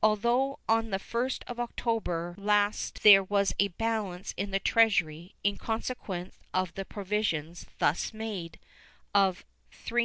[0.00, 5.56] Although on the 1st of October last there was a balance in the Treasury, in
[5.58, 8.60] consequence of the provisions thus made,
[9.12, 10.04] of $3,914,082.